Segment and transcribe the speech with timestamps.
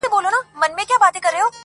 [0.09, 1.51] ژ